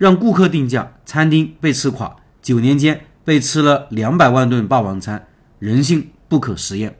[0.00, 5.26] 让顾客定价，餐厅被吃垮，九年间被吃了两百万顿霸王餐，
[5.58, 6.96] 人性不可实验。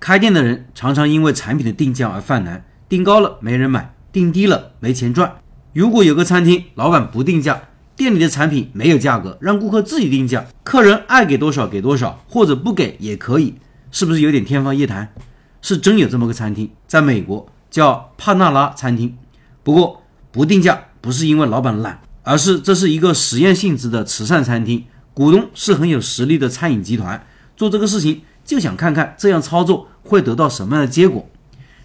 [0.00, 5.36] 开店的人常常因为产品的定价而犯难，定高了没人买，定低了没钱赚。
[5.72, 7.62] 如果有个餐厅老板不定价，
[7.94, 13.54] 店里的产品没有价格，让顾客自己定价，客人爱给多少给多少，或者不给也可以，
[13.92, 15.14] 是不是有点天方夜谭？
[15.60, 19.16] 是真有这么个餐厅，在美国叫帕纳拉餐厅。
[19.62, 27.26] 不过不定价不是因为老板懒，而是这是一个实验性质的慈善餐厅，股东是很有实力的餐饮集团，
[27.56, 31.28] 做这个事情就想看看这样操作会得到什么样的结果。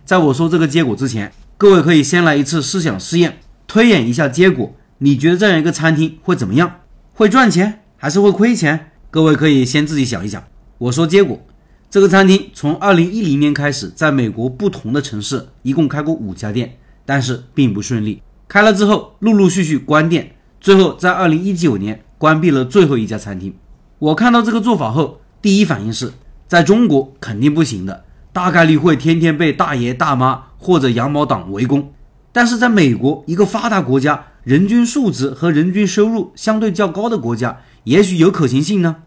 [0.06, 3.40] 在我说这个结果之前，各位可以先来一次思想试验。
[3.68, 6.80] 推演一下结果，你觉得这样一个餐厅会怎么样？
[7.14, 8.92] 会赚钱还是会亏钱？
[9.12, 10.42] 各位可以先自己想一想。
[10.78, 11.46] 我说结果，
[11.90, 18.22] 这个餐厅从二零一零年开始，在美国不同的城市一共开过五家店，但是并不顺利。
[18.48, 23.54] 开了之后，陆陆续续关店，最后在二零一九年关闭了最后一家餐厅。
[24.00, 26.14] 我看到这个做法后，第一反应是
[26.48, 31.92] 在中国肯定不行的，大概率会天天被大爷大妈或者羊毛党围攻。
[32.32, 38.98] 但是在美国一个发达国家，人均素质和人均收入相对较高的国家，也许有可行性呢。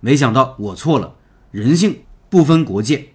[0.00, 1.14] 没想到我错了，
[1.50, 1.98] 人性
[2.30, 3.08] 不分国界。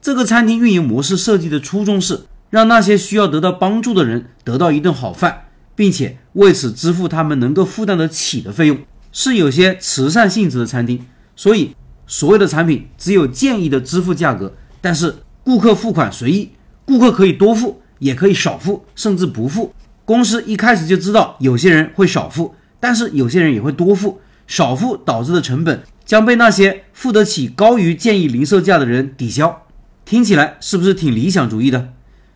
[0.00, 8.78] 这个餐厅运营模式设计的初衷是让那些需要得到帮助的人得到一顿好饭，并且为此支付他们能够负担得起的费用，
[9.10, 11.04] 是有些慈善性质的餐厅。
[11.34, 11.74] 所以
[12.06, 16.50] 所有的产品只有建议的支付价格，但是顾客付款随意，
[16.84, 17.80] 顾客可以多付。
[18.02, 19.72] 也可以少付，甚至不付。
[20.04, 24.20] 公司一开始就知道有些人会少付，但是有些人也会多付。
[24.48, 29.62] 少付导致的成本将被那些付得起高于建议零售价的人抵消。
[30.04, 31.90] 听起来是不是挺理想主义的？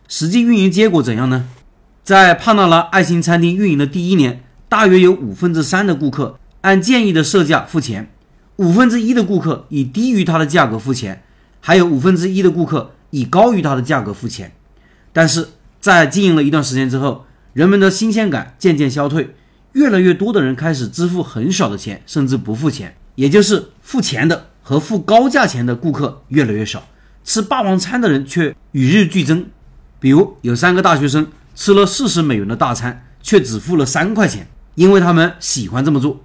[0.07, 1.47] 实际运营结果怎样呢？
[2.03, 8.11] 在帕纳拉爱心餐厅运营的第一年，大约有五分之三的顾客按建议的设价付钱，
[8.55, 11.23] 五分之一的顾客以低于它的价格付钱，
[11.59, 14.51] 还有五分之一的顾客以高于它的价格付钱。
[15.13, 15.49] 但是。
[15.79, 19.35] 在经营了一段时间之后，人们的新鲜感渐渐消退，
[19.73, 26.87] 越来越多的人开始支付很少的钱，甚至不付钱，也就是付钱的和付高价钱的顾客越来越少，
[27.23, 29.45] 吃霸王餐的人却与日俱增。
[29.99, 36.23] 比如有三个大学生吃了四十美元的大餐，却只付了三块钱，因为他们喜欢这么做。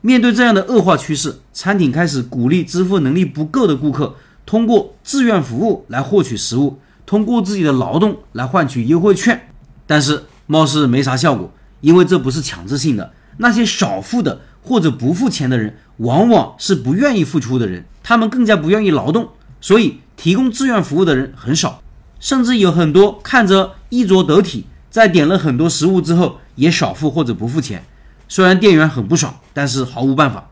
[0.00, 4.16] 面对这样的恶化趋势，餐厅开始鼓励支付能力不够的顾客
[4.46, 6.78] 通过志愿服务来获取食物。
[7.06, 9.48] 通过自己的劳动来换取优惠券，
[9.84, 13.12] 但是貌似没啥效果，因为这不是强制性的。
[13.38, 21.79] 那些少付的或者不付钱的人，往往是不愿意付出的人，他们更加不愿意劳动，所以提供志愿服务的人很少，
[22.20, 25.68] 甚至有很多看着衣着得体，在点了很多。
[25.68, 27.82] 食物之后也少付或者不付钱。
[28.28, 30.50] 虽然店员很不爽，但是毫无办法。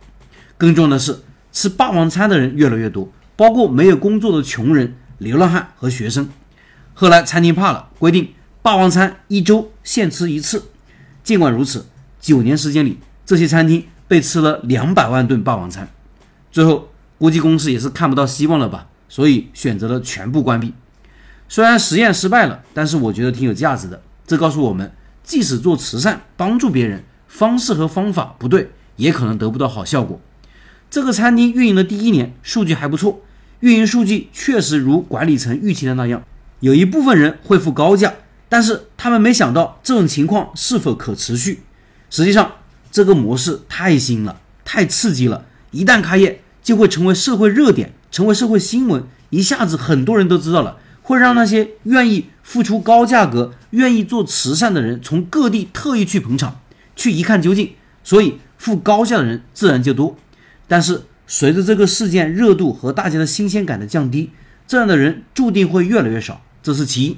[0.57, 1.21] 更重要的是，
[1.53, 6.29] 吃霸王餐的人越来越多，包括没有工作的穷人、流浪汉和学生。
[6.95, 8.31] 后来餐厅怕了，规定
[8.63, 10.65] 霸王餐一周限吃一次。
[11.23, 11.87] 尽管如此，
[12.21, 15.89] 九年时间里，这些餐厅被吃了两百万顿霸王餐。
[16.51, 20.73] 最后，估计公司也是看不到希望了吧，所以选择了全部关闭。
[21.49, 24.03] 虽然实验失败了，但是我觉得挺有价值的。
[24.27, 24.93] 这告诉我们，
[25.23, 30.21] 即使做慈善帮助别人，方式和方法不对，也可能得不到好效果。
[30.91, 33.23] 这个餐厅运营的第一年，数据还不错，
[33.61, 36.23] 运营数据确实如管理层预期的那样。
[36.61, 38.13] 有一部分人会付高价，
[38.49, 41.63] 但是他们没想到这种情况是否可持续。
[42.11, 42.53] 实际上，
[42.91, 56.61] 这个模式太新了，太刺激了，一旦开业就会成为社会热点，成为社会新闻，一下子很多人都知道了，会让那些愿意付出高价格、愿意做慈善的人从各地特意去捧场，
[56.95, 57.71] 去一看究竟。
[58.05, 60.19] 所以付高价的人自然就多。
[60.67, 64.33] 但是随着这个事件热度和大家的新鲜感的降低，
[64.67, 66.43] 这样的人注定会越来越少。
[66.63, 67.17] 这是其一，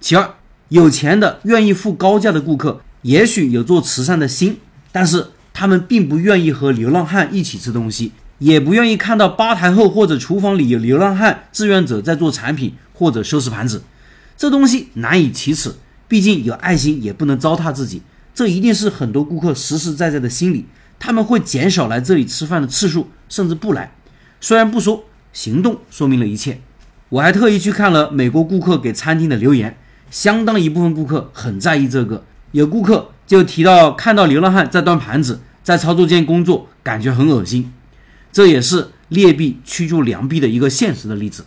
[0.00, 0.34] 其二，
[0.68, 4.58] 有钱的愿意付高价的顾客，也许有做慈善的心，
[4.92, 13.84] 但是他们并不愿意和流浪汉一起吃东西，也不愿意看到吧台后或者厨房里有流浪汉志愿者在做产品或者收拾盘子，
[14.36, 15.72] 这东西难以启齿。
[16.08, 18.02] 毕竟有爱心也不能糟蹋自己，
[18.34, 20.66] 这一定是很多顾客实实在在的心理，
[20.98, 23.92] 他们会减少来这里吃饭的次数，甚至不来。
[24.40, 26.60] 虽然不说，行动说明了一切。
[27.10, 29.78] 我还特意去看了美国顾客给餐厅的留言，
[30.10, 32.24] 相当一部分顾客很在意这个。
[32.52, 37.72] 有顾客就提到看到流浪汉在端盘子，在操作间工作，感觉很恶心。
[38.32, 41.44] 这也是劣币驱逐良币的一个现实的例子。